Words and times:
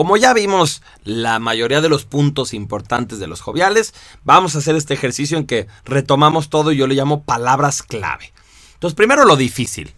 Como 0.00 0.16
ya 0.16 0.32
vimos 0.32 0.80
la 1.04 1.38
mayoría 1.40 1.82
de 1.82 1.90
los 1.90 2.06
puntos 2.06 2.54
importantes 2.54 3.18
de 3.18 3.26
los 3.26 3.42
joviales, 3.42 3.92
vamos 4.24 4.54
a 4.54 4.60
hacer 4.60 4.74
este 4.74 4.94
ejercicio 4.94 5.36
en 5.36 5.44
que 5.44 5.66
retomamos 5.84 6.48
todo 6.48 6.72
y 6.72 6.78
yo 6.78 6.86
le 6.86 6.94
llamo 6.94 7.24
palabras 7.24 7.82
clave. 7.82 8.32
Entonces, 8.72 8.96
primero 8.96 9.26
lo 9.26 9.36
difícil. 9.36 9.92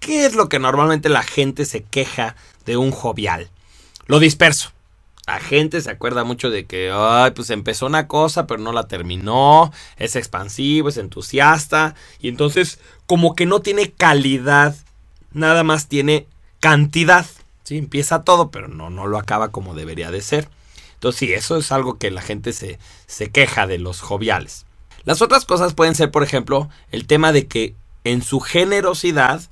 ¿Qué 0.00 0.24
es 0.24 0.34
lo 0.34 0.48
que 0.48 0.58
normalmente 0.58 1.10
la 1.10 1.22
gente 1.22 1.66
se 1.66 1.82
queja 1.82 2.34
de 2.64 2.78
un 2.78 2.92
jovial? 2.92 3.50
Lo 4.06 4.20
disperso. 4.20 4.72
La 5.26 5.38
gente 5.38 5.82
se 5.82 5.90
acuerda 5.90 6.24
mucho 6.24 6.48
de 6.48 6.64
que, 6.64 6.90
pues 7.36 7.50
empezó 7.50 7.84
una 7.84 8.08
cosa, 8.08 8.46
pero 8.46 8.58
no 8.58 8.72
la 8.72 8.88
terminó, 8.88 9.70
es 9.98 10.16
expansivo, 10.16 10.88
es 10.88 10.96
entusiasta, 10.96 11.94
y 12.20 12.28
entonces 12.28 12.78
como 13.04 13.34
que 13.34 13.44
no 13.44 13.60
tiene 13.60 13.92
calidad, 13.92 14.74
nada 15.34 15.62
más 15.62 15.88
tiene 15.88 16.26
cantidad. 16.58 17.26
Sí, 17.62 17.78
empieza 17.78 18.24
todo, 18.24 18.50
pero 18.50 18.68
no, 18.68 18.90
no 18.90 19.06
lo 19.06 19.18
acaba 19.18 19.50
como 19.50 19.74
debería 19.74 20.10
de 20.10 20.20
ser. 20.20 20.48
Entonces 20.94 21.18
sí, 21.18 21.32
eso 21.32 21.56
es 21.56 21.72
algo 21.72 21.98
que 21.98 22.10
la 22.10 22.22
gente 22.22 22.52
se, 22.52 22.78
se 23.06 23.30
queja 23.30 23.66
de 23.66 23.78
los 23.78 24.00
joviales. 24.00 24.66
Las 25.04 25.20
otras 25.20 25.44
cosas 25.44 25.74
pueden 25.74 25.94
ser, 25.94 26.10
por 26.10 26.22
ejemplo, 26.22 26.68
el 26.90 27.06
tema 27.06 27.32
de 27.32 27.46
que 27.46 27.74
en 28.04 28.22
su 28.22 28.40
generosidad 28.40 29.42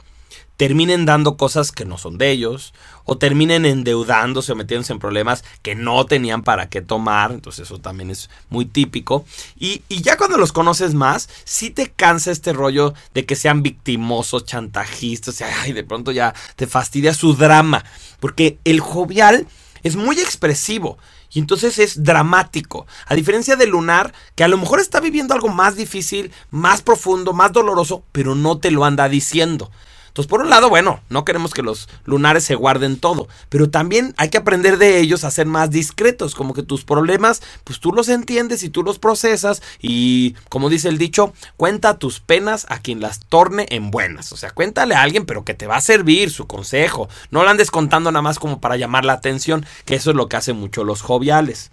terminen 0.60 1.06
dando 1.06 1.38
cosas 1.38 1.72
que 1.72 1.86
no 1.86 1.96
son 1.96 2.18
de 2.18 2.30
ellos, 2.30 2.74
o 3.06 3.16
terminen 3.16 3.64
endeudándose 3.64 4.52
o 4.52 4.56
metiéndose 4.56 4.92
en 4.92 4.98
problemas 4.98 5.42
que 5.62 5.74
no 5.74 6.04
tenían 6.04 6.42
para 6.42 6.68
qué 6.68 6.82
tomar, 6.82 7.32
entonces 7.32 7.64
eso 7.64 7.78
también 7.78 8.10
es 8.10 8.28
muy 8.50 8.66
típico. 8.66 9.24
Y, 9.58 9.80
ya 9.88 10.18
cuando 10.18 10.36
los 10.36 10.52
conoces 10.52 10.92
más, 10.92 11.30
sí 11.44 11.70
te 11.70 11.88
cansa 11.88 12.30
este 12.30 12.52
rollo 12.52 12.92
de 13.14 13.24
que 13.24 13.36
sean 13.36 13.62
victimosos, 13.62 14.44
chantajistas, 14.44 15.42
y 15.66 15.72
de 15.72 15.82
pronto 15.82 16.12
ya 16.12 16.34
te 16.56 16.66
fastidia 16.66 17.14
su 17.14 17.34
drama, 17.34 17.82
porque 18.20 18.58
el 18.64 18.80
jovial 18.80 19.46
es 19.82 19.96
muy 19.96 20.20
expresivo. 20.20 20.98
Y 21.32 21.38
entonces 21.38 21.78
es 21.78 22.02
dramático. 22.02 22.86
A 23.06 23.14
diferencia 23.14 23.56
del 23.56 23.70
lunar, 23.70 24.12
que 24.34 24.44
a 24.44 24.48
lo 24.48 24.58
mejor 24.58 24.78
está 24.78 25.00
viviendo 25.00 25.32
algo 25.32 25.48
más 25.48 25.74
difícil, 25.74 26.32
más 26.50 26.82
profundo, 26.82 27.32
más 27.32 27.50
doloroso, 27.50 28.02
pero 28.12 28.34
no 28.34 28.58
te 28.58 28.70
lo 28.70 28.84
anda 28.84 29.08
diciendo. 29.08 29.70
Entonces, 30.10 30.28
por 30.28 30.40
un 30.40 30.50
lado, 30.50 30.68
bueno, 30.68 31.00
no 31.08 31.24
queremos 31.24 31.54
que 31.54 31.62
los 31.62 31.88
lunares 32.04 32.42
se 32.42 32.56
guarden 32.56 32.98
todo, 32.98 33.28
pero 33.48 33.70
también 33.70 34.12
hay 34.16 34.28
que 34.28 34.38
aprender 34.38 34.76
de 34.76 34.98
ellos 34.98 35.22
a 35.22 35.30
ser 35.30 35.46
más 35.46 35.70
discretos, 35.70 36.34
como 36.34 36.52
que 36.52 36.64
tus 36.64 36.84
problemas, 36.84 37.42
pues 37.62 37.78
tú 37.78 37.92
los 37.92 38.08
entiendes 38.08 38.64
y 38.64 38.70
tú 38.70 38.82
los 38.82 38.98
procesas 38.98 39.62
y, 39.80 40.34
como 40.48 40.68
dice 40.68 40.88
el 40.88 40.98
dicho, 40.98 41.32
cuenta 41.56 41.98
tus 41.98 42.18
penas 42.18 42.66
a 42.68 42.78
quien 42.78 43.00
las 43.00 43.20
torne 43.20 43.66
en 43.70 43.92
buenas. 43.92 44.32
O 44.32 44.36
sea, 44.36 44.50
cuéntale 44.50 44.96
a 44.96 45.02
alguien, 45.02 45.26
pero 45.26 45.44
que 45.44 45.54
te 45.54 45.68
va 45.68 45.76
a 45.76 45.80
servir 45.80 46.30
su 46.30 46.46
consejo. 46.48 47.08
No 47.30 47.44
lo 47.44 47.48
andes 47.48 47.70
contando 47.70 48.10
nada 48.10 48.22
más 48.22 48.40
como 48.40 48.60
para 48.60 48.76
llamar 48.76 49.04
la 49.04 49.12
atención, 49.12 49.64
que 49.84 49.94
eso 49.94 50.10
es 50.10 50.16
lo 50.16 50.28
que 50.28 50.36
hacen 50.36 50.56
mucho 50.56 50.82
los 50.82 51.02
joviales. 51.02 51.70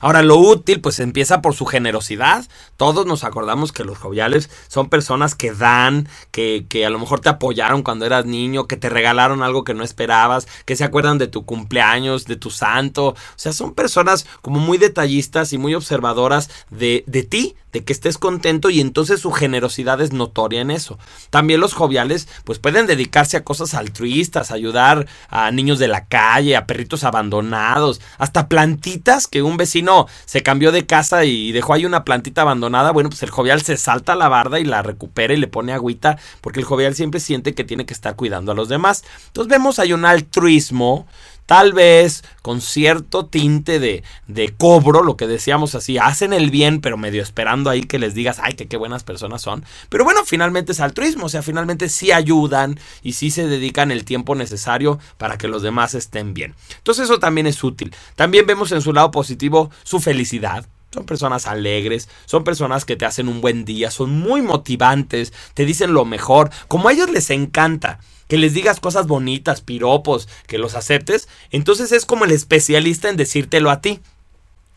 Ahora, 0.00 0.22
lo 0.22 0.36
útil, 0.36 0.80
pues 0.80 1.00
empieza 1.00 1.42
por 1.42 1.54
su 1.54 1.66
generosidad. 1.66 2.44
Todos 2.76 3.06
nos 3.06 3.24
acordamos 3.24 3.72
que 3.72 3.84
los 3.84 3.98
joviales 3.98 4.50
son 4.68 4.88
personas 4.88 5.34
que 5.34 5.52
dan, 5.52 6.08
que, 6.30 6.66
que, 6.68 6.86
a 6.86 6.90
lo 6.90 6.98
mejor 6.98 7.20
te 7.20 7.28
apoyaron 7.28 7.82
cuando 7.82 8.06
eras 8.06 8.26
niño, 8.26 8.66
que 8.66 8.76
te 8.76 8.88
regalaron 8.88 9.42
algo 9.42 9.64
que 9.64 9.74
no 9.74 9.84
esperabas, 9.84 10.46
que 10.64 10.76
se 10.76 10.84
acuerdan 10.84 11.18
de 11.18 11.28
tu 11.28 11.44
cumpleaños, 11.44 12.24
de 12.24 12.36
tu 12.36 12.50
santo. 12.50 13.08
O 13.08 13.16
sea, 13.36 13.52
son 13.52 13.74
personas 13.74 14.26
como 14.42 14.60
muy 14.60 14.78
detallistas 14.78 15.52
y 15.52 15.58
muy 15.58 15.74
observadoras 15.74 16.50
de, 16.70 17.04
de 17.06 17.22
ti, 17.22 17.56
de 17.74 17.84
que 17.84 17.92
estés 17.92 18.18
contento 18.18 18.70
y 18.70 18.80
entonces 18.80 19.20
su 19.20 19.32
generosidad 19.32 20.00
es 20.00 20.12
notoria 20.12 20.60
en 20.60 20.70
eso. 20.70 20.96
También 21.30 21.60
los 21.60 21.74
joviales 21.74 22.28
pues 22.44 22.60
pueden 22.60 22.86
dedicarse 22.86 23.36
a 23.36 23.44
cosas 23.44 23.74
altruistas, 23.74 24.52
ayudar 24.52 25.08
a 25.28 25.50
niños 25.50 25.80
de 25.80 25.88
la 25.88 26.06
calle, 26.06 26.56
a 26.56 26.66
perritos 26.66 27.02
abandonados, 27.02 28.00
hasta 28.16 28.48
plantitas 28.48 29.26
que 29.26 29.42
un 29.42 29.56
vecino 29.56 29.83
se 30.24 30.42
cambió 30.42 30.72
de 30.72 30.86
casa 30.86 31.24
y 31.24 31.52
dejó 31.52 31.74
ahí 31.74 31.86
una 31.86 32.04
plantita 32.04 32.42
abandonada, 32.42 32.92
bueno 32.92 33.08
pues 33.10 33.22
el 33.22 33.30
jovial 33.30 33.62
se 33.62 33.76
salta 33.76 34.14
a 34.14 34.16
la 34.16 34.28
barda 34.28 34.60
y 34.60 34.64
la 34.64 34.82
recupera 34.82 35.34
y 35.34 35.36
le 35.36 35.46
pone 35.46 35.72
agüita 35.72 36.18
porque 36.40 36.60
el 36.60 36.66
jovial 36.66 36.94
siempre 36.94 37.20
siente 37.20 37.54
que 37.54 37.64
tiene 37.64 37.86
que 37.86 37.94
estar 37.94 38.16
cuidando 38.16 38.52
a 38.52 38.54
los 38.54 38.68
demás. 38.68 39.04
Entonces 39.28 39.50
vemos 39.50 39.78
hay 39.78 39.92
un 39.92 40.04
altruismo 40.04 41.06
tal 41.46 41.72
vez 41.72 42.24
con 42.42 42.60
cierto 42.60 43.26
tinte 43.26 43.78
de, 43.78 44.02
de, 44.26 44.54
cobro, 44.54 45.02
lo 45.02 45.16
que 45.16 45.26
decíamos 45.26 45.74
así, 45.74 45.98
hacen 45.98 46.32
el 46.32 46.50
bien, 46.50 46.80
pero 46.80 46.96
medio 46.96 47.22
esperando 47.22 47.70
ahí 47.70 47.82
que 47.82 47.98
les 47.98 48.14
digas, 48.14 48.38
ay, 48.42 48.54
que 48.54 48.66
qué 48.66 48.76
buenas 48.76 49.04
personas 49.04 49.42
son. 49.42 49.64
Pero 49.88 50.04
bueno, 50.04 50.20
finalmente 50.24 50.72
es 50.72 50.80
altruismo, 50.80 51.26
o 51.26 51.28
sea, 51.28 51.42
finalmente 51.42 51.88
sí 51.88 52.12
ayudan 52.12 52.78
y 53.02 53.14
sí 53.14 53.30
se 53.30 53.46
dedican 53.46 53.90
el 53.90 54.04
tiempo 54.04 54.34
necesario 54.34 54.98
para 55.18 55.38
que 55.38 55.48
los 55.48 55.62
demás 55.62 55.94
estén 55.94 56.34
bien. 56.34 56.54
Entonces 56.76 57.04
eso 57.04 57.18
también 57.18 57.46
es 57.46 57.62
útil. 57.62 57.94
También 58.16 58.46
vemos 58.46 58.72
en 58.72 58.82
su 58.82 58.92
lado 58.92 59.10
positivo 59.10 59.70
su 59.82 60.00
felicidad. 60.00 60.66
Son 60.94 61.06
personas 61.06 61.48
alegres, 61.48 62.08
son 62.24 62.44
personas 62.44 62.84
que 62.84 62.94
te 62.94 63.04
hacen 63.04 63.26
un 63.26 63.40
buen 63.40 63.64
día, 63.64 63.90
son 63.90 64.16
muy 64.16 64.42
motivantes, 64.42 65.32
te 65.54 65.64
dicen 65.64 65.92
lo 65.92 66.04
mejor, 66.04 66.50
como 66.68 66.88
a 66.88 66.92
ellos 66.92 67.10
les 67.10 67.30
encanta 67.30 67.98
que 68.28 68.38
les 68.38 68.54
digas 68.54 68.78
cosas 68.78 69.08
bonitas, 69.08 69.60
piropos, 69.60 70.28
que 70.46 70.56
los 70.56 70.76
aceptes, 70.76 71.28
entonces 71.50 71.90
es 71.90 72.06
como 72.06 72.26
el 72.26 72.30
especialista 72.30 73.08
en 73.08 73.16
decírtelo 73.16 73.70
a 73.70 73.80
ti. 73.80 73.98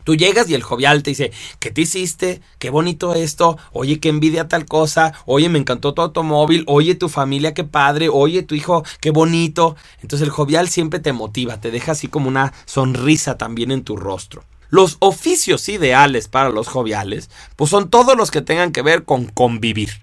Tú 0.02 0.16
llegas 0.16 0.50
y 0.50 0.54
el 0.54 0.64
jovial 0.64 1.04
te 1.04 1.10
dice, 1.10 1.30
¿qué 1.60 1.70
te 1.70 1.82
hiciste? 1.82 2.40
Qué 2.58 2.70
bonito 2.70 3.14
esto. 3.14 3.58
Oye, 3.72 4.00
qué 4.00 4.08
envidia 4.08 4.48
tal 4.48 4.64
cosa. 4.64 5.12
Oye, 5.24 5.48
me 5.50 5.58
encantó 5.58 5.92
tu 5.92 6.00
automóvil. 6.00 6.64
Oye, 6.66 6.94
tu 6.94 7.10
familia, 7.10 7.52
qué 7.52 7.62
padre. 7.62 8.08
Oye, 8.08 8.42
tu 8.42 8.54
hijo, 8.54 8.84
qué 9.00 9.10
bonito. 9.10 9.76
Entonces 10.00 10.26
el 10.26 10.32
jovial 10.32 10.68
siempre 10.70 10.98
te 10.98 11.12
motiva, 11.12 11.60
te 11.60 11.70
deja 11.70 11.92
así 11.92 12.08
como 12.08 12.28
una 12.28 12.54
sonrisa 12.64 13.36
también 13.36 13.70
en 13.70 13.84
tu 13.84 13.96
rostro. 13.96 14.42
Los 14.70 14.96
oficios 15.00 15.68
ideales 15.68 16.28
para 16.28 16.50
los 16.50 16.68
joviales, 16.68 17.30
pues 17.56 17.70
son 17.70 17.88
todos 17.88 18.16
los 18.16 18.30
que 18.30 18.42
tengan 18.42 18.72
que 18.72 18.82
ver 18.82 19.04
con 19.04 19.26
convivir. 19.26 20.02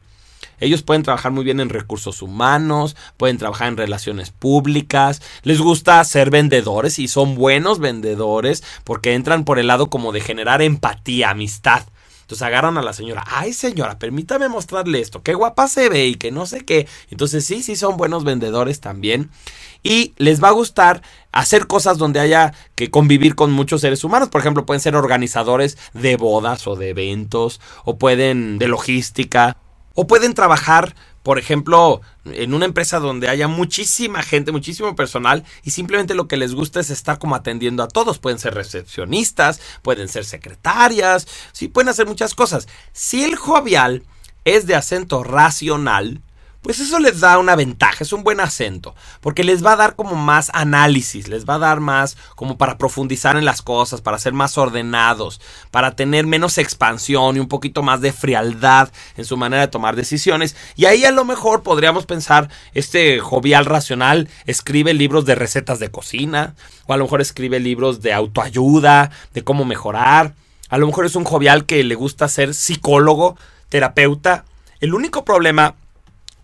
Ellos 0.60 0.84
pueden 0.84 1.04
trabajar 1.04 1.32
muy 1.32 1.44
bien 1.44 1.60
en 1.60 1.70
recursos 1.70 2.22
humanos, 2.22 2.96
pueden 3.18 3.38
trabajar 3.38 3.68
en 3.68 3.78
relaciones 3.78 4.32
públicas, 4.32 5.22
les 5.44 5.60
gusta 5.60 6.04
ser 6.04 6.30
vendedores 6.30 6.98
y 7.00 7.08
son 7.08 7.36
buenos 7.36 7.80
vendedores 7.80 8.64
porque 8.84 9.14
entran 9.14 9.44
por 9.44 9.60
el 9.60 9.68
lado 9.68 9.90
como 9.90 10.12
de 10.12 10.22
generar 10.22 10.62
empatía, 10.62 11.32
amistad. 11.32 11.84
Entonces 12.26 12.42
agarran 12.42 12.76
a 12.80 12.82
la 12.82 12.92
señora, 12.92 13.24
ay 13.28 13.54
señora, 13.54 14.00
permítame 14.00 14.50
mostrarle 14.50 15.00
esto, 15.00 15.22
qué 15.22 15.36
guapa 15.36 15.68
se 15.68 15.90
ve 15.90 16.08
y 16.08 16.16
que 16.16 16.32
no 16.32 16.48
sé 16.48 16.66
qué. 16.66 16.88
Entonces 17.12 17.46
sí, 17.46 17.62
sí 17.62 17.76
son 17.76 17.98
buenos 17.98 18.24
vendedores 18.24 18.80
también. 18.80 19.30
Y 19.84 20.16
les 20.18 20.44
va 20.44 20.48
a 20.48 20.52
gustar 20.52 21.04
hacer 21.32 21.68
cosas 21.68 22.00
donde 22.00 22.20
haya 22.20 22.56
que 22.74 22.90
convivir 22.90 23.36
con 23.36 23.52
muchos 23.52 23.82
seres 23.82 24.04
humanos. 24.04 24.30
Por 24.30 24.42
ejemplo, 24.42 24.66
pueden 24.66 24.82
ser 24.82 24.96
organizadores 24.96 25.78
de 25.94 26.16
bodas 26.16 26.66
o 26.66 26.76
de 26.76 26.90
eventos, 26.90 27.62
o 27.84 28.00
pueden 28.00 28.58
de 28.58 28.70
logística, 28.70 29.58
o 29.94 30.08
pueden 30.08 30.34
trabajar, 30.34 30.96
por 31.26 31.40
ejemplo, 31.40 32.02
en 32.26 32.54
una 32.54 32.66
empresa 32.66 33.00
donde 33.00 33.30
haya 33.30 33.48
muchísima 33.48 34.22
gente, 34.22 34.52
muchísimo 34.52 34.96
personal 34.96 35.44
y 35.64 35.72
simplemente 35.72 36.14
lo 36.14 36.28
que 36.28 36.38
les 36.38 36.54
gusta 36.54 36.80
es 36.80 36.92
estar 36.92 37.18
como 37.18 37.34
atendiendo 37.34 37.82
a 37.82 37.88
todos. 37.88 38.20
Pueden 38.20 38.38
ser 38.38 38.54
recepcionistas, 38.54 39.60
pueden 39.82 40.08
ser 40.08 40.24
secretarias, 40.24 41.28
sí, 41.52 41.68
pueden 41.68 41.90
hacer 41.90 42.06
muchas 42.06 42.36
cosas. 42.36 42.68
Si 42.94 43.24
el 43.24 43.38
jovial 43.38 44.04
es 44.44 44.68
de 44.68 44.76
acento 44.76 45.24
racional, 45.24 46.22
pues 46.66 46.80
eso 46.80 46.98
les 46.98 47.20
da 47.20 47.38
una 47.38 47.56
ventaja, 47.56 48.04
es 48.04 48.12
un 48.12 48.24
buen 48.24 48.40
acento, 48.40 48.96
porque 49.22 49.44
les 49.44 49.64
va 49.64 49.74
a 49.74 49.76
dar 49.76 49.96
como 49.96 50.16
más 50.16 50.50
análisis, 50.52 51.28
les 51.28 51.46
va 51.46 51.54
a 51.54 51.60
dar 51.60 51.80
más 51.80 52.18
como 52.34 52.58
para 52.58 52.80
profundizar 52.80 53.38
en 53.38 53.46
las 53.46 53.62
cosas, 53.62 54.02
para 54.02 54.18
ser 54.18 54.34
más 54.34 54.58
ordenados, 54.58 55.40
para 55.70 55.96
tener 55.96 56.26
menos 56.26 56.58
expansión 56.58 57.38
y 57.38 57.40
un 57.40 57.50
poquito 57.50 57.84
más 57.84 58.02
de 58.02 58.12
frialdad 58.12 58.90
en 59.16 59.26
su 59.26 59.38
manera 59.38 59.62
de 59.62 59.68
tomar 59.68 59.96
decisiones. 59.96 60.56
Y 60.76 60.86
ahí 60.86 61.06
a 61.06 61.12
lo 61.12 61.24
mejor 61.24 61.62
podríamos 61.62 62.08
pensar, 62.08 62.50
este 62.74 63.20
jovial 63.20 63.66
racional 63.66 64.28
escribe 64.48 64.96
libros 64.96 65.26
de 65.26 65.36
recetas 65.36 65.78
de 65.78 65.92
cocina, 65.92 66.56
o 66.88 66.94
a 66.94 66.98
lo 66.98 67.04
mejor 67.04 67.22
escribe 67.22 67.60
libros 67.60 68.02
de 68.02 68.12
autoayuda, 68.12 69.12
de 69.36 69.44
cómo 69.44 69.66
mejorar. 69.66 70.34
A 70.70 70.80
lo 70.80 70.88
mejor 70.88 71.06
es 71.06 71.16
un 71.16 71.26
jovial 71.26 71.68
que 71.68 71.84
le 71.84 71.94
gusta 71.94 72.28
ser 72.28 72.56
psicólogo, 72.56 73.38
terapeuta. 73.70 74.46
El 74.80 74.96
único 74.96 75.24
problema 75.26 75.76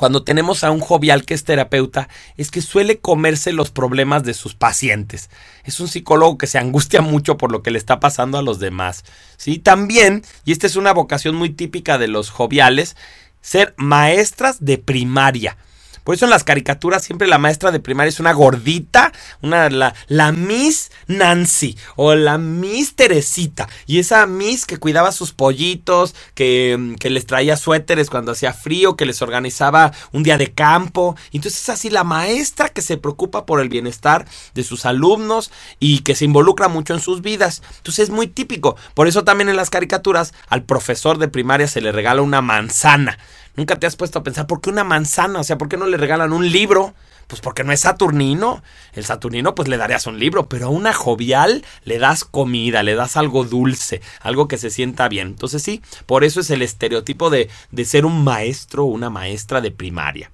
cuando 0.01 0.23
tenemos 0.23 0.63
a 0.63 0.71
un 0.71 0.79
jovial 0.79 1.25
que 1.25 1.35
es 1.35 1.43
terapeuta, 1.43 2.09
es 2.35 2.49
que 2.49 2.63
suele 2.63 2.97
comerse 2.97 3.53
los 3.53 3.69
problemas 3.69 4.23
de 4.23 4.33
sus 4.33 4.55
pacientes. 4.55 5.29
Es 5.63 5.79
un 5.79 5.87
psicólogo 5.87 6.39
que 6.39 6.47
se 6.47 6.57
angustia 6.57 7.03
mucho 7.03 7.37
por 7.37 7.51
lo 7.51 7.61
que 7.61 7.69
le 7.69 7.77
está 7.77 7.99
pasando 7.99 8.39
a 8.39 8.41
los 8.41 8.57
demás. 8.57 9.03
¿sí? 9.37 9.59
También, 9.59 10.23
y 10.43 10.53
esta 10.53 10.65
es 10.65 10.75
una 10.75 10.91
vocación 10.91 11.35
muy 11.35 11.51
típica 11.51 11.99
de 11.99 12.07
los 12.07 12.31
joviales, 12.31 12.95
ser 13.41 13.75
maestras 13.77 14.65
de 14.65 14.79
primaria. 14.79 15.55
Por 16.03 16.15
eso 16.15 16.25
en 16.25 16.31
las 16.31 16.43
caricaturas 16.43 17.03
siempre 17.03 17.27
la 17.27 17.37
maestra 17.37 17.71
de 17.71 17.79
primaria 17.79 18.09
es 18.09 18.19
una 18.19 18.33
gordita, 18.33 19.11
una, 19.41 19.69
la, 19.69 19.93
la 20.07 20.31
Miss 20.31 20.91
Nancy 21.07 21.77
o 21.95 22.15
la 22.15 22.37
Miss 22.37 22.95
Teresita. 22.95 23.67
Y 23.85 23.99
esa 23.99 24.25
Miss 24.25 24.65
que 24.65 24.77
cuidaba 24.77 25.11
sus 25.11 25.33
pollitos, 25.33 26.15
que, 26.33 26.95
que 26.99 27.09
les 27.09 27.25
traía 27.25 27.57
suéteres 27.57 28.09
cuando 28.09 28.31
hacía 28.31 28.53
frío, 28.53 28.95
que 28.95 29.05
les 29.05 29.21
organizaba 29.21 29.91
un 30.11 30.23
día 30.23 30.37
de 30.37 30.53
campo. 30.53 31.15
Entonces 31.31 31.61
es 31.61 31.69
así 31.69 31.89
la 31.89 32.03
maestra 32.03 32.69
que 32.69 32.81
se 32.81 32.97
preocupa 32.97 33.45
por 33.45 33.61
el 33.61 33.69
bienestar 33.69 34.25
de 34.53 34.63
sus 34.63 34.85
alumnos 34.85 35.51
y 35.79 35.99
que 35.99 36.15
se 36.15 36.25
involucra 36.25 36.67
mucho 36.67 36.93
en 36.93 36.99
sus 36.99 37.21
vidas. 37.21 37.61
Entonces 37.77 38.05
es 38.05 38.09
muy 38.09 38.27
típico. 38.27 38.75
Por 38.93 39.07
eso 39.07 39.23
también 39.23 39.49
en 39.49 39.55
las 39.55 39.69
caricaturas 39.69 40.33
al 40.47 40.63
profesor 40.63 41.17
de 41.17 41.27
primaria 41.27 41.67
se 41.67 41.81
le 41.81 41.91
regala 41.91 42.21
una 42.21 42.41
manzana. 42.41 43.17
Nunca 43.55 43.77
te 43.77 43.87
has 43.87 43.95
puesto 43.95 44.19
a 44.19 44.23
pensar, 44.23 44.47
¿por 44.47 44.61
qué 44.61 44.69
una 44.69 44.83
manzana? 44.83 45.39
O 45.39 45.43
sea, 45.43 45.57
¿por 45.57 45.69
qué 45.69 45.77
no 45.77 45.87
le 45.87 45.97
regalan 45.97 46.33
un 46.33 46.49
libro? 46.49 46.93
Pues 47.27 47.41
porque 47.41 47.63
no 47.63 47.71
es 47.71 47.81
Saturnino. 47.81 48.63
El 48.93 49.05
Saturnino 49.05 49.55
pues 49.55 49.67
le 49.67 49.77
darías 49.77 50.07
un 50.07 50.19
libro, 50.19 50.49
pero 50.49 50.67
a 50.67 50.69
una 50.69 50.93
jovial 50.93 51.63
le 51.83 51.97
das 51.99 52.23
comida, 52.23 52.83
le 52.83 52.95
das 52.95 53.17
algo 53.17 53.43
dulce, 53.43 54.01
algo 54.21 54.47
que 54.47 54.57
se 54.57 54.69
sienta 54.69 55.07
bien. 55.07 55.27
Entonces 55.27 55.63
sí, 55.63 55.81
por 56.05 56.23
eso 56.23 56.39
es 56.39 56.49
el 56.49 56.61
estereotipo 56.61 57.29
de, 57.29 57.49
de 57.71 57.85
ser 57.85 58.05
un 58.05 58.23
maestro 58.23 58.83
o 58.83 58.87
una 58.87 59.09
maestra 59.09 59.61
de 59.61 59.71
primaria. 59.71 60.31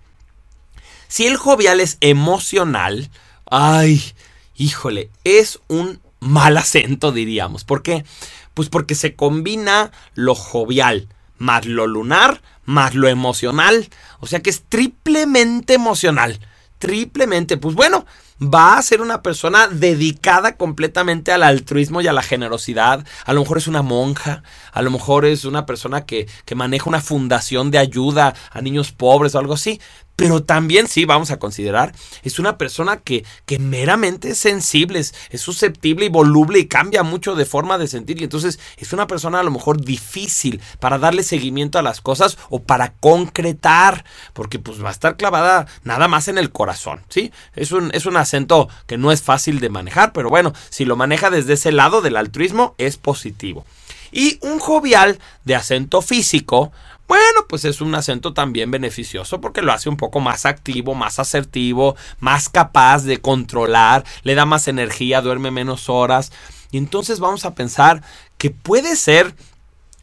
Si 1.07 1.25
el 1.25 1.37
jovial 1.37 1.79
es 1.79 1.97
emocional, 2.01 3.09
ay, 3.45 4.01
híjole, 4.55 5.09
es 5.23 5.59
un 5.67 6.01
mal 6.19 6.57
acento 6.57 7.11
diríamos. 7.11 7.63
¿Por 7.63 7.83
qué? 7.83 8.05
Pues 8.53 8.69
porque 8.69 8.95
se 8.95 9.15
combina 9.15 9.91
lo 10.15 10.35
jovial, 10.35 11.07
más 11.37 11.65
lo 11.65 11.87
lunar, 11.87 12.41
más 12.65 12.95
lo 12.95 13.07
emocional. 13.07 13.89
O 14.19 14.27
sea 14.27 14.41
que 14.41 14.49
es 14.49 14.63
triplemente 14.67 15.73
emocional. 15.73 16.39
Triplemente. 16.79 17.57
Pues 17.57 17.75
bueno, 17.75 18.05
va 18.41 18.77
a 18.77 18.81
ser 18.81 19.01
una 19.01 19.21
persona 19.21 19.67
dedicada 19.67 20.57
completamente 20.57 21.31
al 21.31 21.43
altruismo 21.43 22.01
y 22.01 22.07
a 22.07 22.13
la 22.13 22.21
generosidad. 22.21 23.05
A 23.25 23.33
lo 23.33 23.41
mejor 23.41 23.57
es 23.57 23.67
una 23.67 23.81
monja, 23.81 24.43
a 24.71 24.81
lo 24.81 24.91
mejor 24.91 25.25
es 25.25 25.45
una 25.45 25.65
persona 25.65 26.05
que, 26.05 26.27
que 26.45 26.55
maneja 26.55 26.89
una 26.89 27.01
fundación 27.01 27.71
de 27.71 27.79
ayuda 27.79 28.35
a 28.51 28.61
niños 28.61 28.91
pobres 28.91 29.33
o 29.33 29.39
algo 29.39 29.53
así 29.53 29.79
pero 30.17 30.43
también 30.43 30.87
sí 30.87 31.05
vamos 31.05 31.29
a 31.29 31.37
considerar, 31.37 31.93
es 32.23 32.39
una 32.39 32.57
persona 32.57 32.97
que, 32.97 33.23
que 33.45 33.59
meramente 33.59 34.31
es 34.31 34.39
sensible, 34.39 34.97
es, 34.99 35.13
susceptible 35.39 36.07
y 36.07 36.09
voluble 36.09 36.57
y 36.57 36.65
cambia 36.65 37.03
mucho 37.03 37.35
de 37.35 37.45
forma 37.45 37.77
de 37.77 37.87
sentir. 37.87 38.19
Y 38.19 38.23
entonces 38.23 38.59
es 38.77 38.93
una 38.93 39.05
persona 39.05 39.39
a 39.39 39.43
lo 39.43 39.51
mejor 39.51 39.79
difícil 39.79 40.59
para 40.79 40.97
darle 40.97 41.21
seguimiento 41.21 41.77
a 41.77 41.83
las 41.83 42.01
cosas 42.01 42.39
o 42.49 42.63
para 42.63 42.93
concretar, 42.93 44.05
porque 44.33 44.57
pues 44.57 44.83
va 44.83 44.89
a 44.89 44.91
estar 44.91 45.17
clavada 45.17 45.67
nada 45.83 46.07
más 46.07 46.27
en 46.27 46.39
el 46.39 46.51
corazón, 46.51 47.03
¿sí? 47.09 47.31
Es 47.55 47.71
un, 47.71 47.91
es 47.93 48.07
un 48.07 48.17
acento 48.17 48.69
que 48.87 48.97
no 48.97 49.11
es 49.11 49.21
fácil 49.21 49.59
de 49.59 49.69
manejar, 49.69 50.13
pero 50.13 50.31
bueno, 50.31 50.51
si 50.69 50.83
lo 50.83 50.95
maneja 50.95 51.29
desde 51.29 51.53
ese 51.53 51.71
lado 51.71 52.01
del 52.01 52.17
altruismo 52.17 52.73
es 52.79 52.97
positivo. 52.97 53.65
Y 54.11 54.39
un 54.41 54.57
jovial 54.57 55.19
de 55.43 55.55
acento 55.55 56.01
físico, 56.01 56.71
bueno, 57.07 57.45
pues 57.47 57.63
es 57.65 57.79
un 57.81 57.95
acento 57.95 58.33
también 58.33 58.69
beneficioso 58.69 59.39
porque 59.39 59.61
lo 59.61 59.71
hace 59.71 59.89
un 59.89 59.97
poco 59.97 60.19
más 60.19 60.45
activo, 60.45 60.93
más 60.93 61.19
asertivo, 61.19 61.95
más 62.19 62.49
capaz 62.49 63.03
de 63.03 63.21
controlar, 63.21 64.03
le 64.23 64.35
da 64.35 64.45
más 64.45 64.67
energía, 64.67 65.21
duerme 65.21 65.51
menos 65.51 65.89
horas. 65.89 66.31
Y 66.71 66.77
entonces 66.77 67.19
vamos 67.19 67.45
a 67.45 67.55
pensar 67.55 68.03
que 68.37 68.49
puede 68.49 68.95
ser 68.95 69.33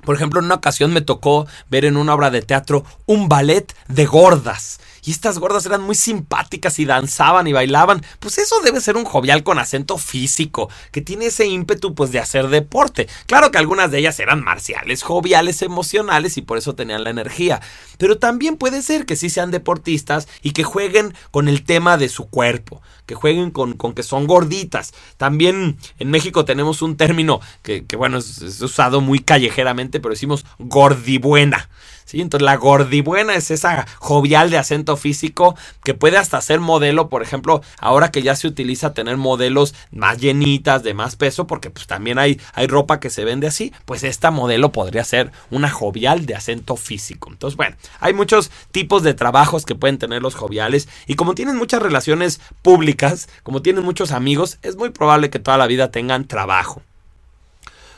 por 0.05 0.15
ejemplo, 0.15 0.39
en 0.39 0.47
una 0.47 0.57
ocasión 0.57 0.93
me 0.93 1.01
tocó 1.01 1.47
ver 1.71 1.87
en 1.87 1.97
una 1.97 2.15
obra 2.15 2.31
de 2.31 2.43
teatro 2.43 2.85
un 3.07 3.29
ballet 3.29 3.75
de 3.89 4.05
gordas. 4.05 4.79
Y 5.05 5.11
estas 5.11 5.39
gordas 5.39 5.67
eran 5.67 5.83
muy 5.83 5.95
simpáticas 5.95 6.79
y 6.79 6.85
danzaban 6.85 7.47
y 7.47 7.53
bailaban. 7.53 8.05
Pues 8.21 8.39
eso 8.39 8.61
debe 8.61 8.81
ser 8.81 8.97
un 8.97 9.05
jovial 9.05 9.43
con 9.43 9.59
acento 9.59 9.99
físico, 9.99 10.71
que 10.93 11.03
tiene 11.03 11.27
ese 11.27 11.47
ímpetu 11.47 11.95
pues 11.95 12.11
de 12.11 12.21
hacer 12.21 12.49
deporte. 12.49 13.09
Claro 13.27 13.51
que 13.51 13.59
algunas 13.59 13.91
de 13.91 13.99
ellas 13.99 14.19
eran 14.21 14.43
marciales, 14.43 15.03
joviales, 15.03 15.63
emocionales 15.63 16.39
y 16.39 16.43
por 16.43 16.59
eso 16.59 16.75
tenían 16.75 17.05
la 17.05 17.11
energía. 17.11 17.61
Pero 17.99 18.19
también 18.19 18.57
puede 18.57 18.83
ser 18.83 19.05
que 19.05 19.17
sí 19.17 19.29
sean 19.29 19.51
deportistas 19.51 20.27
y 20.43 20.53
que 20.53 20.65
jueguen 20.65 21.15
con 21.31 21.49
el 21.49 21.65
tema 21.65 21.97
de 21.97 22.09
su 22.09 22.29
cuerpo, 22.29 22.81
que 23.07 23.15
jueguen 23.15 23.51
con, 23.51 23.75
que 23.77 24.03
son 24.03 24.27
gorditas. 24.27 24.95
También 25.17 25.77
en 25.99 26.11
México 26.11 26.45
tenemos 26.45 26.83
un 26.83 26.97
término 26.97 27.41
que, 27.63 27.85
bueno, 27.97 28.19
es, 28.19 28.41
es 28.41 28.61
usado 28.63 29.01
muy 29.01 29.19
callejeramente, 29.19 30.01
pero 30.01 30.15
decimos 30.15 30.47
gordibuena. 30.59 31.69
Entonces 32.13 32.45
la 32.45 32.57
gordibuena 32.57 33.35
es 33.35 33.51
esa 33.51 33.87
jovial 33.99 34.51
de 34.51 34.59
acento 34.59 34.97
físico 34.97 35.57
que 35.83 35.95
puede 35.95 36.17
hasta 36.17 36.41
ser 36.41 36.61
modelo, 36.61 37.09
por 37.09 37.23
ejemplo, 37.23 37.63
ahora 37.79 38.11
que 38.11 38.23
ya 38.23 38.37
se 38.37 38.47
utiliza 38.47 38.95
tener 38.95 39.17
modelos 39.17 39.75
más 39.91 40.19
llenitas, 40.19 40.83
de 40.83 40.95
más 40.95 41.17
peso, 41.17 41.47
porque 41.47 41.71
pues 41.71 41.87
también 41.87 42.19
hay, 42.19 42.41
hay 42.53 42.67
ropa 42.67 43.01
que 43.01 43.11
se 43.11 43.25
vende 43.25 43.47
así, 43.47 43.73
pues 43.85 44.05
esta 44.05 44.31
modelo 44.31 44.73
podría 44.73 45.05
ser 45.05 45.33
una 45.51 45.71
jovial 45.71 46.27
de 46.27 46.35
acento 46.35 46.77
físico. 46.77 47.31
Entonces, 47.31 47.57
bueno, 47.57 47.77
hay 48.01 48.15
muchos 48.15 48.51
tipos 48.71 49.03
de 49.03 49.15
trabajos 49.15 49.67
que 49.67 49.75
pueden 49.75 49.99
tener 49.99 50.23
los 50.23 50.35
joviales 50.35 50.89
y 51.07 51.15
como 51.15 51.35
tienen 51.35 51.57
muchas 51.57 51.83
relaciones 51.83 52.41
públicas, 52.63 53.29
como 53.43 53.63
tienen 53.63 53.85
muchos 53.85 54.13
amigos, 54.13 54.59
es 54.63 54.77
muy 54.77 54.91
probable 54.91 55.31
que 55.31 55.39
toda 55.39 55.59
la 55.59 55.67
vida 55.67 55.91
tengan 55.91 56.27
trabajo. 56.27 56.83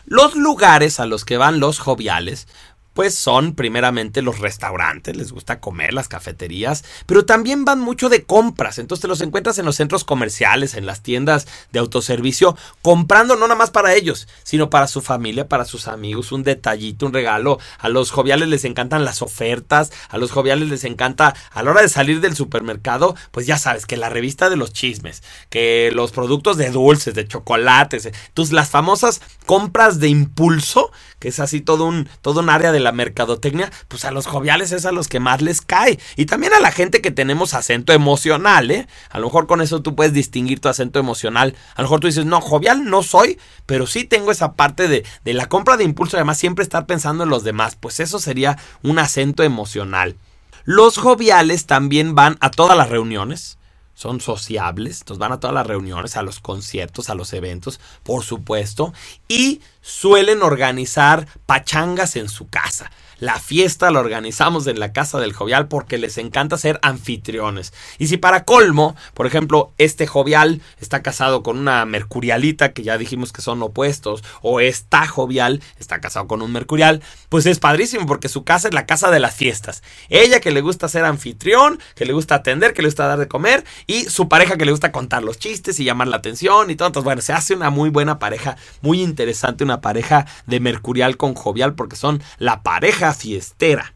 Los 0.08 0.36
lugares 0.36 1.00
a 1.00 1.06
los 1.06 1.24
que 1.24 1.36
van 1.36 1.58
los 1.58 1.80
joviales 1.80 2.46
pues 2.96 3.14
son 3.14 3.54
primeramente 3.54 4.22
los 4.22 4.38
restaurantes, 4.38 5.14
les 5.14 5.30
gusta 5.30 5.60
comer, 5.60 5.92
las 5.92 6.08
cafeterías, 6.08 6.82
pero 7.04 7.26
también 7.26 7.66
van 7.66 7.78
mucho 7.78 8.08
de 8.08 8.24
compras, 8.24 8.78
entonces 8.78 9.02
te 9.02 9.08
los 9.08 9.20
encuentras 9.20 9.58
en 9.58 9.66
los 9.66 9.76
centros 9.76 10.02
comerciales, 10.02 10.72
en 10.72 10.86
las 10.86 11.02
tiendas 11.02 11.46
de 11.72 11.78
autoservicio, 11.78 12.56
comprando 12.80 13.36
no 13.36 13.42
nada 13.42 13.54
más 13.54 13.70
para 13.70 13.94
ellos, 13.94 14.26
sino 14.44 14.70
para 14.70 14.86
su 14.86 15.02
familia, 15.02 15.46
para 15.46 15.66
sus 15.66 15.88
amigos, 15.88 16.32
un 16.32 16.42
detallito, 16.42 17.04
un 17.04 17.12
regalo. 17.12 17.58
A 17.78 17.90
los 17.90 18.10
joviales 18.10 18.48
les 18.48 18.64
encantan 18.64 19.04
las 19.04 19.20
ofertas, 19.20 19.92
a 20.08 20.16
los 20.16 20.30
joviales 20.30 20.70
les 20.70 20.84
encanta 20.84 21.34
a 21.52 21.62
la 21.62 21.72
hora 21.72 21.82
de 21.82 21.90
salir 21.90 22.22
del 22.22 22.34
supermercado, 22.34 23.14
pues 23.30 23.46
ya 23.46 23.58
sabes 23.58 23.84
que 23.84 23.98
la 23.98 24.08
revista 24.08 24.48
de 24.48 24.56
los 24.56 24.72
chismes, 24.72 25.22
que 25.50 25.90
los 25.92 26.12
productos 26.12 26.56
de 26.56 26.70
dulces, 26.70 27.12
de 27.12 27.28
chocolates, 27.28 28.08
tus 28.32 28.52
las 28.52 28.70
famosas 28.70 29.20
compras 29.44 30.00
de 30.00 30.08
impulso, 30.08 30.90
que 31.18 31.28
es 31.28 31.40
así 31.40 31.60
todo 31.60 31.84
un 31.84 32.08
todo 32.22 32.40
un 32.40 32.48
área 32.48 32.72
de 32.72 32.80
la 32.80 32.85
mercadotecnia, 32.92 33.70
pues 33.88 34.04
a 34.04 34.10
los 34.10 34.26
joviales 34.26 34.72
es 34.72 34.86
a 34.86 34.92
los 34.92 35.08
que 35.08 35.20
más 35.20 35.42
les 35.42 35.60
cae. 35.60 35.98
Y 36.16 36.26
también 36.26 36.52
a 36.54 36.60
la 36.60 36.72
gente 36.72 37.00
que 37.00 37.10
tenemos 37.10 37.54
acento 37.54 37.92
emocional, 37.92 38.70
¿eh? 38.70 38.86
A 39.10 39.18
lo 39.18 39.26
mejor 39.26 39.46
con 39.46 39.60
eso 39.60 39.82
tú 39.82 39.94
puedes 39.94 40.12
distinguir 40.12 40.60
tu 40.60 40.68
acento 40.68 40.98
emocional. 40.98 41.54
A 41.74 41.82
lo 41.82 41.88
mejor 41.88 42.00
tú 42.00 42.06
dices, 42.06 42.24
no, 42.24 42.40
jovial 42.40 42.84
no 42.84 43.02
soy, 43.02 43.38
pero 43.66 43.86
sí 43.86 44.04
tengo 44.04 44.30
esa 44.30 44.54
parte 44.54 44.88
de, 44.88 45.04
de 45.24 45.34
la 45.34 45.46
compra 45.46 45.76
de 45.76 45.84
impulso, 45.84 46.16
además 46.16 46.38
siempre 46.38 46.62
estar 46.62 46.86
pensando 46.86 47.24
en 47.24 47.30
los 47.30 47.44
demás. 47.44 47.76
Pues 47.76 48.00
eso 48.00 48.18
sería 48.18 48.58
un 48.82 48.98
acento 48.98 49.42
emocional. 49.42 50.16
Los 50.64 50.98
joviales 50.98 51.66
también 51.66 52.14
van 52.14 52.36
a 52.40 52.50
todas 52.50 52.76
las 52.76 52.88
reuniones 52.88 53.58
son 53.96 54.20
sociables, 54.20 55.00
entonces 55.00 55.18
van 55.18 55.32
a 55.32 55.40
todas 55.40 55.54
las 55.54 55.66
reuniones, 55.66 56.18
a 56.18 56.22
los 56.22 56.38
conciertos, 56.38 57.08
a 57.08 57.14
los 57.14 57.32
eventos, 57.32 57.80
por 58.02 58.22
supuesto, 58.24 58.92
y 59.26 59.62
suelen 59.80 60.42
organizar 60.42 61.26
pachangas 61.46 62.16
en 62.16 62.28
su 62.28 62.46
casa. 62.46 62.90
La 63.18 63.40
fiesta 63.40 63.90
la 63.90 64.00
organizamos 64.00 64.66
en 64.66 64.78
la 64.78 64.92
casa 64.92 65.18
del 65.18 65.32
jovial 65.32 65.68
porque 65.68 65.96
les 65.96 66.18
encanta 66.18 66.58
ser 66.58 66.78
anfitriones. 66.82 67.72
Y 67.98 68.08
si 68.08 68.18
para 68.18 68.44
colmo, 68.44 68.94
por 69.14 69.26
ejemplo, 69.26 69.72
este 69.78 70.06
jovial 70.06 70.60
está 70.80 71.02
casado 71.02 71.42
con 71.42 71.58
una 71.58 71.86
mercurialita, 71.86 72.74
que 72.74 72.82
ya 72.82 72.98
dijimos 72.98 73.32
que 73.32 73.40
son 73.40 73.62
opuestos, 73.62 74.22
o 74.42 74.60
esta 74.60 75.06
jovial 75.06 75.62
está 75.78 75.98
casado 76.02 76.26
con 76.26 76.42
un 76.42 76.52
mercurial, 76.52 77.02
pues 77.30 77.46
es 77.46 77.58
padrísimo 77.58 78.04
porque 78.04 78.28
su 78.28 78.44
casa 78.44 78.68
es 78.68 78.74
la 78.74 78.84
casa 78.84 79.10
de 79.10 79.18
las 79.18 79.34
fiestas. 79.34 79.82
Ella 80.10 80.40
que 80.40 80.50
le 80.50 80.60
gusta 80.60 80.86
ser 80.86 81.06
anfitrión, 81.06 81.80
que 81.94 82.04
le 82.04 82.12
gusta 82.12 82.34
atender, 82.34 82.74
que 82.74 82.82
le 82.82 82.88
gusta 82.88 83.06
dar 83.06 83.18
de 83.18 83.28
comer, 83.28 83.64
y 83.86 84.04
su 84.04 84.28
pareja 84.28 84.58
que 84.58 84.66
le 84.66 84.72
gusta 84.72 84.92
contar 84.92 85.22
los 85.22 85.38
chistes 85.38 85.80
y 85.80 85.84
llamar 85.84 86.08
la 86.08 86.16
atención 86.16 86.70
y 86.70 86.76
todo. 86.76 87.02
Bueno, 87.02 87.22
se 87.22 87.32
hace 87.32 87.54
una 87.54 87.70
muy 87.70 87.88
buena 87.88 88.18
pareja, 88.18 88.58
muy 88.82 89.00
interesante, 89.00 89.64
una 89.64 89.80
pareja 89.80 90.26
de 90.46 90.60
mercurial 90.60 91.16
con 91.16 91.34
jovial 91.34 91.74
porque 91.74 91.96
son 91.96 92.22
la 92.38 92.62
pareja 92.62 93.05
fiestera. 93.14 93.92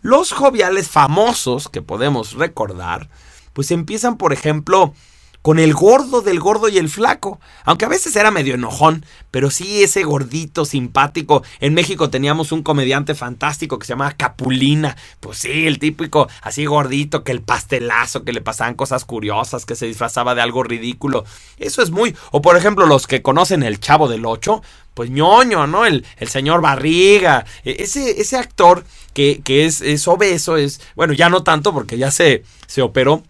Los 0.00 0.32
joviales 0.32 0.88
famosos 0.88 1.68
que 1.68 1.82
podemos 1.82 2.34
recordar, 2.34 3.08
pues 3.52 3.70
empiezan, 3.70 4.16
por 4.16 4.32
ejemplo, 4.32 4.94
con 5.42 5.58
el 5.58 5.72
gordo 5.72 6.20
del 6.20 6.40
gordo 6.40 6.68
y 6.68 6.78
el 6.78 6.88
flaco. 6.88 7.40
Aunque 7.64 7.84
a 7.84 7.88
veces 7.88 8.14
era 8.16 8.30
medio 8.30 8.54
enojón, 8.54 9.04
pero 9.30 9.50
sí 9.50 9.82
ese 9.82 10.04
gordito 10.04 10.64
simpático. 10.64 11.42
En 11.60 11.74
México 11.74 12.10
teníamos 12.10 12.52
un 12.52 12.62
comediante 12.62 13.14
fantástico 13.14 13.78
que 13.78 13.86
se 13.86 13.92
llamaba 13.92 14.12
Capulina. 14.12 14.96
Pues 15.20 15.38
sí, 15.38 15.66
el 15.66 15.78
típico 15.78 16.28
así 16.42 16.66
gordito, 16.66 17.24
que 17.24 17.32
el 17.32 17.42
pastelazo, 17.42 18.24
que 18.24 18.32
le 18.32 18.40
pasaban 18.40 18.74
cosas 18.74 19.04
curiosas, 19.04 19.64
que 19.64 19.76
se 19.76 19.86
disfrazaba 19.86 20.34
de 20.34 20.42
algo 20.42 20.62
ridículo. 20.62 21.24
Eso 21.58 21.82
es 21.82 21.90
muy... 21.90 22.16
O 22.30 22.42
por 22.42 22.56
ejemplo, 22.56 22.86
los 22.86 23.06
que 23.06 23.22
conocen 23.22 23.62
el 23.62 23.80
Chavo 23.80 24.08
del 24.08 24.26
Ocho, 24.26 24.62
pues 24.94 25.10
ñoño, 25.10 25.66
¿no? 25.66 25.86
El, 25.86 26.04
el 26.16 26.28
señor 26.28 26.60
Barriga. 26.60 27.44
E, 27.64 27.76
ese, 27.84 28.20
ese 28.20 28.36
actor 28.36 28.84
que, 29.14 29.40
que 29.44 29.64
es, 29.66 29.80
es, 29.80 30.08
obeso, 30.08 30.56
es... 30.56 30.80
Bueno, 30.96 31.12
ya 31.12 31.28
no 31.28 31.42
tanto 31.42 31.72
porque 31.72 31.98
ya 31.98 32.10
se, 32.10 32.42
se 32.66 32.82
operó 32.82 33.22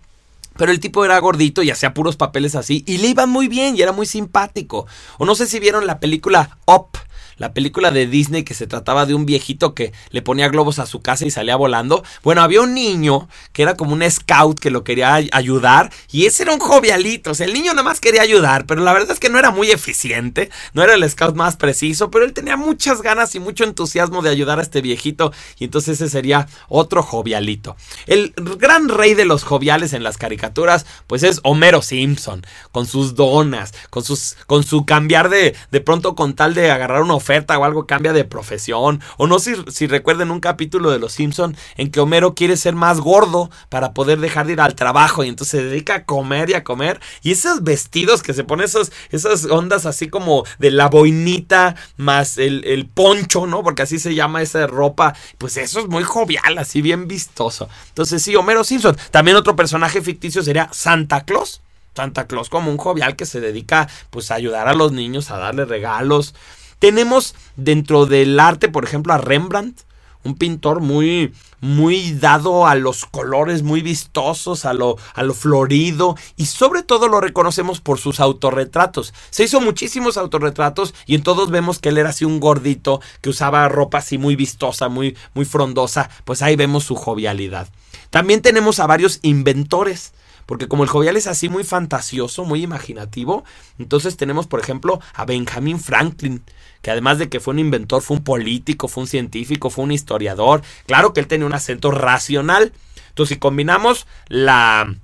pero 0.59 0.73
el 0.73 0.81
tipo 0.81 1.05
era 1.05 1.19
gordito 1.21 1.63
y 1.63 1.71
hacía 1.71 1.95
puros 1.95 2.17
papeles 2.17 2.55
así. 2.55 2.85
Y 2.87 2.99
le 2.99 3.09
iba 3.09 3.25
muy 3.25 3.49
bien 3.49 3.77
y 3.77 3.81
era 3.81 3.93
muy 3.93 4.05
simpático. 4.05 4.87
O 5.17 5.25
no 5.25 5.35
sé 5.35 5.47
si 5.47 5.61
vieron 5.61 5.87
la 5.87 6.01
película 6.01 6.59
Up 6.67 6.99
la 7.39 7.53
película 7.55 7.91
de 7.91 8.07
Disney 8.07 8.43
que 8.43 8.55
se 8.55 8.67
trataba 8.67 9.07
de 9.07 9.15
un 9.15 9.25
viejito 9.25 9.75
que 9.75 9.93
le 10.11 10.23
ponía 10.23 10.49
globos 10.49 10.79
a 10.79 10.87
su 10.87 11.01
casa 11.01 11.25
y 11.25 11.31
salía 11.31 11.57
volando. 11.57 12.05
Bueno, 12.23 12.43
había 12.43 12.61
un 12.61 12.75
niño 12.75 13.29
que 13.53 13.63
era 13.63 13.77
como 13.77 13.93
un 13.93 14.09
scout 14.11 14.59
que 14.59 14.71
lo 14.71 14.85
quería 14.85 15.15
ayudar 15.15 15.91
y 16.11 16.27
ese 16.27 16.43
era 16.43 16.53
un 16.53 16.61
jovialito. 16.61 17.31
O 17.31 17.35
sea, 17.35 17.47
el 17.47 17.53
niño 17.53 17.73
nada 17.73 17.85
más 17.85 18.01
quería 18.01 18.23
ayudar, 18.23 18.67
pero 18.67 18.83
la 18.83 18.93
verdad 18.93 19.13
es 19.13 19.21
que 19.21 19.31
no 19.31 19.39
era 19.39 19.51
muy 19.51 19.71
eficiente, 19.71 20.51
no 20.73 20.83
era 20.83 20.95
el 20.95 21.09
scout 21.09 21.37
más 21.37 21.57
preciso, 21.57 22.11
pero 22.11 22.25
él 22.25 22.33
tenía 22.33 22.57
muchas 22.57 23.03
ganas 23.03 23.35
y 23.35 23.41
mucho 23.41 23.65
entusiasmo 23.65 24.21
de 24.23 24.31
ayudar 24.31 24.59
a 24.59 24.63
este 24.63 24.81
viejito 24.81 25.33
y 25.59 25.65
entonces 25.65 26.01
ese 26.01 26.11
sería 26.11 26.49
otro 26.69 27.03
jovialito. 27.03 27.77
El 28.07 28.35
gran 28.37 28.89
rey 28.89 29.15
de 29.15 29.25
los 29.25 29.45
joviales 29.45 29.93
en 29.93 30.03
las 30.03 30.19
caricaturas, 30.19 30.87
pues 31.07 31.23
es 31.23 31.41
Homero 31.45 31.83
Simpson, 31.83 32.45
con 32.73 32.87
sus 32.87 33.15
donas, 33.15 33.73
con 33.91 34.05
sus 34.05 34.37
con 34.47 34.65
su 34.65 34.85
cambiar 34.85 35.29
de 35.29 35.55
de 35.71 35.81
pronto 35.81 36.15
con 36.15 36.35
tal 36.35 36.55
de 36.55 36.71
agarrar 36.71 37.03
una 37.03 37.15
oferta 37.15 37.28
o 37.29 37.65
algo 37.65 37.87
cambia 37.87 38.13
de 38.13 38.25
profesión. 38.25 39.01
O 39.17 39.27
no 39.27 39.39
si, 39.39 39.55
si 39.69 39.87
recuerden 39.87 40.31
un 40.31 40.41
capítulo 40.41 40.91
de 40.91 40.99
Los 40.99 41.13
Simpson 41.13 41.57
en 41.77 41.91
que 41.91 42.01
Homero 42.01 42.35
quiere 42.35 42.57
ser 42.57 42.75
más 42.75 43.01
gordo 43.01 43.51
para 43.69 43.93
poder 43.93 44.19
dejar 44.21 44.47
de 44.47 44.55
ir 44.55 44.61
al 44.61 44.75
trabajo 44.75 45.25
y 45.25 45.29
entonces 45.29 45.61
se 45.61 45.67
dedica 45.67 45.95
a 45.95 46.05
comer 46.05 46.51
y 46.51 46.55
a 46.55 46.65
comer. 46.65 47.01
Y 47.23 47.33
esos 47.33 47.63
vestidos 47.63 48.23
que 48.23 48.33
se 48.33 48.45
ponen, 48.45 48.65
esos, 48.65 48.93
esas 49.11 49.45
ondas 49.47 49.87
así 49.87 50.09
como 50.09 50.45
de 50.59 50.71
la 50.71 50.89
boinita 50.89 51.77
más 51.97 52.39
el, 52.39 52.65
el 52.65 52.87
poncho, 52.87 53.47
¿no? 53.47 53.63
Porque 53.63 53.83
así 53.83 53.99
se 53.99 54.15
llama 54.15 54.43
esa 54.43 54.67
ropa. 54.67 55.15
Pues 55.37 55.57
eso 55.57 55.81
es 55.81 55.89
muy 55.89 56.05
jovial, 56.05 56.59
así 56.59 56.81
bien 56.81 57.09
vistoso. 57.09 57.69
Entonces 57.89 58.23
sí, 58.23 58.35
Homero 58.37 58.65
Simpson. 58.65 58.97
También 59.11 59.37
otro 59.37 59.55
personaje 59.55 60.01
ficticio 60.01 60.43
sería 60.43 60.69
Santa 60.73 61.25
Claus. 61.25 61.61
Santa 61.99 62.29
Claus 62.29 62.49
como 62.49 62.71
un 62.71 62.79
jovial 62.79 63.17
que 63.17 63.27
se 63.27 63.41
dedica 63.41 63.89
pues 64.11 64.31
a 64.31 64.37
ayudar 64.37 64.69
a 64.69 64.75
los 64.75 64.93
niños, 64.93 65.33
a 65.33 65.39
darle 65.39 65.65
regalos. 65.65 66.35
Tenemos 66.79 67.35
dentro 67.57 68.07
del 68.07 68.39
arte, 68.39 68.69
por 68.69 68.85
ejemplo, 68.85 69.13
a 69.13 69.19
Rembrandt, 69.19 69.83
un 70.25 70.35
pintor 70.35 70.81
muy, 70.81 71.33
muy 71.61 72.13
dado 72.13 72.67
a 72.67 72.75
los 72.75 73.05
colores 73.05 73.63
muy 73.63 73.83
vistosos, 73.83 74.65
a 74.65 74.75
lo, 74.75 74.97
a 75.15 75.23
lo 75.23 75.35
florido 75.35 76.17
y 76.37 76.47
sobre 76.47 76.83
todo 76.83 77.09
lo 77.09 77.21
reconocemos 77.21 77.81
por 77.81 77.99
sus 77.99 78.21
autorretratos. 78.21 79.15
Se 79.31 79.45
hizo 79.45 79.61
muchísimos 79.61 80.17
autorretratos 80.17 80.95
y 81.07 81.15
en 81.15 81.23
todos 81.23 81.51
vemos 81.51 81.79
que 81.79 81.91
él 81.91 81.99
era 81.99 82.11
así 82.11 82.25
un 82.25 82.41
gordito 82.41 83.01
que 83.21 83.31
usaba 83.31 83.69
ropa 83.69 83.99
así 83.99 84.19
muy 84.19 84.37
vistosa, 84.37 84.89
muy, 84.89 85.17
muy 85.35 85.45
frondosa, 85.45 86.11
pues 86.25 86.43
ahí 86.43 86.57
vemos 86.57 86.85
su 86.85 86.95
jovialidad. 86.95 87.69
También 88.11 88.43
tenemos 88.43 88.81
a 88.81 88.87
varios 88.87 89.21
inventores. 89.23 90.13
Porque 90.49 90.67
como 90.67 90.83
el 90.83 90.89
jovial 90.89 91.19
es 91.19 91.27
así 91.27 91.51
muy 91.51 91.63
fantasioso, 91.63 92.47
muy 92.47 92.63
imaginativo, 92.63 93.45
entonces 93.79 94.17
tenemos, 94.17 94.47
por 94.47 94.61
ejemplo, 94.61 94.99
a 95.13 95.27
Benjamin 95.27 95.79
Franklin, 95.79 96.43
que 96.81 96.91
además 96.91 97.19
de 97.19 97.29
que 97.29 97.39
fue 97.39 97.53
un 97.53 97.59
inventor, 97.59 98.01
fue 98.01 98.17
un 98.17 98.25
político, 98.25 98.89
fue 98.89 99.03
un 99.03 99.09
científico, 99.09 99.69
fue 99.69 99.85
un 99.85 99.93
historiador. 99.93 100.63
Claro 100.87 101.13
que 101.13 101.21
él 101.21 101.27
tenía 101.27 101.45
un 101.45 101.53
acento 101.53 101.91
racional. 101.91 102.73
Entonces, 103.11 103.35
si 103.35 103.39
combinamos 103.39 104.07
la, 104.29 104.95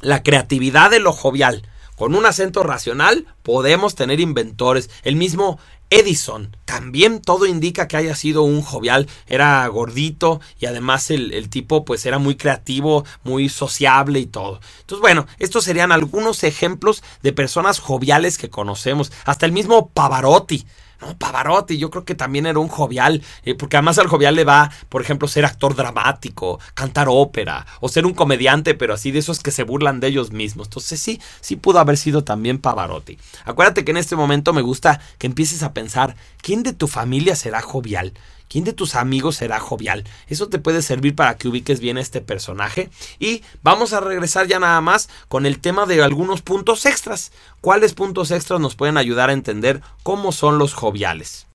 la 0.00 0.24
creatividad 0.24 0.90
de 0.90 0.98
lo 0.98 1.12
jovial 1.12 1.68
con 1.94 2.16
un 2.16 2.26
acento 2.26 2.64
racional, 2.64 3.26
podemos 3.44 3.94
tener 3.94 4.18
inventores. 4.18 4.90
El 5.04 5.14
mismo 5.14 5.60
Edison, 5.90 6.56
también 6.64 7.20
todo 7.20 7.46
indica 7.46 7.88
que 7.88 7.96
haya 7.96 8.14
sido 8.14 8.42
un 8.42 8.62
jovial, 8.62 9.08
era 9.26 9.66
gordito 9.66 10.40
y 10.60 10.66
además 10.66 11.10
el, 11.10 11.50
tipo 11.50 11.84
pues 11.84 12.06
era 12.06 12.18
muy 12.18 12.36
creativo, 12.36 13.04
muy 13.24 13.48
sociable 13.48 14.20
y 14.20 14.26
todo. 14.26 14.60
Entonces 14.80 15.00
bueno, 15.00 15.26
estos 15.38 15.64
serían 15.64 15.90
algunos 15.90 16.44
ejemplos 16.44 17.02
de 17.22 17.32
personas 17.32 17.80
joviales 17.80 18.38
que 18.38 18.50
conocemos, 18.50 19.10
hasta 19.24 19.46
el 19.46 19.52
mismo 19.52 19.90
Pavarotti. 19.90 20.64
No, 21.00 21.16
Pavarotti, 21.16 21.78
yo 21.78 21.90
creo 21.90 22.04
que 22.04 22.14
también 22.14 22.46
era 22.46 22.58
un 22.58 22.68
jovial, 22.68 23.22
eh, 23.44 23.54
porque 23.54 23.76
además 23.76 23.98
al 23.98 24.08
jovial 24.08 24.34
le 24.34 24.44
va, 24.44 24.70
por 24.88 25.00
ejemplo, 25.02 25.28
ser 25.28 25.44
actor 25.44 25.74
dramático, 25.74 26.60
cantar 26.74 27.08
ópera, 27.08 27.66
o 27.80 27.88
ser 27.88 28.04
un 28.04 28.12
comediante, 28.12 28.74
pero 28.74 28.92
así 28.92 29.10
de 29.10 29.20
esos 29.20 29.40
que 29.40 29.50
se 29.50 29.62
burlan 29.62 30.00
de 30.00 30.08
ellos 30.08 30.30
mismos. 30.30 30.66
Entonces 30.66 31.00
sí, 31.00 31.20
sí 31.40 31.56
pudo 31.56 31.78
haber 31.78 31.96
sido 31.96 32.22
también 32.22 32.58
Pavarotti. 32.58 33.18
Acuérdate 33.44 33.84
que 33.84 33.92
en 33.92 33.96
este 33.96 34.16
momento 34.16 34.52
me 34.52 34.62
gusta 34.62 35.00
que 35.18 35.26
empieces 35.26 35.62
a 35.62 35.72
pensar, 35.72 36.16
¿quién 36.42 36.62
de 36.62 36.72
tu 36.72 36.86
familia 36.86 37.34
será 37.34 37.62
jovial? 37.62 38.12
¿Quién 38.50 38.64
de 38.64 38.72
tus 38.72 38.96
amigos 38.96 39.36
será 39.36 39.60
jovial? 39.60 40.02
Eso 40.26 40.48
te 40.48 40.58
puede 40.58 40.82
servir 40.82 41.14
para 41.14 41.36
que 41.36 41.46
ubiques 41.46 41.78
bien 41.78 41.98
este 41.98 42.20
personaje. 42.20 42.90
Y 43.20 43.44
vamos 43.62 43.92
a 43.92 44.00
regresar 44.00 44.48
ya 44.48 44.58
nada 44.58 44.80
más 44.80 45.08
con 45.28 45.46
el 45.46 45.60
tema 45.60 45.86
de 45.86 46.02
algunos 46.02 46.42
puntos 46.42 46.84
extras. 46.84 47.30
¿Cuáles 47.60 47.94
puntos 47.94 48.32
extras 48.32 48.58
nos 48.58 48.74
pueden 48.74 48.96
ayudar 48.96 49.30
a 49.30 49.34
entender 49.34 49.82
cómo 50.02 50.32
son 50.32 50.58
los 50.58 50.74
joviales? 50.74 51.46